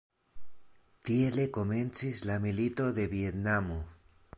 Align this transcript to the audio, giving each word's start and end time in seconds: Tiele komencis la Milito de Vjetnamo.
Tiele 1.09 1.45
komencis 1.59 2.25
la 2.31 2.41
Milito 2.47 2.89
de 3.01 3.09
Vjetnamo. 3.17 3.81